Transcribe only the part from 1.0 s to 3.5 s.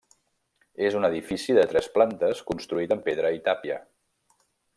edifici de tres plantes construït amb pedra i